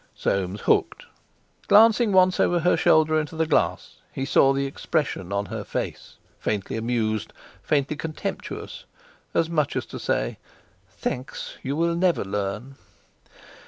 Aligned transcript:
Soames 0.15 0.61
hooked. 0.61 1.05
Glancing 1.67 2.11
once 2.11 2.39
over 2.39 2.61
her 2.61 2.75
shoulder 2.75 3.19
into 3.19 3.35
the 3.35 3.45
glass, 3.45 3.97
he 4.11 4.25
saw 4.25 4.51
the 4.51 4.65
expression 4.65 5.31
on 5.31 5.45
her 5.45 5.63
face, 5.63 6.15
faintly 6.39 6.75
amused, 6.75 7.31
faintly 7.61 7.95
contemptuous, 7.95 8.85
as 9.35 9.47
much 9.47 9.75
as 9.75 9.85
to 9.85 9.99
say: 9.99 10.39
"Thanks! 10.89 11.55
You 11.61 11.75
will 11.75 11.93
never 11.95 12.23
learn!" 12.25 12.77